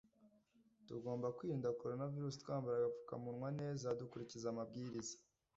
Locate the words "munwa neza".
3.23-3.97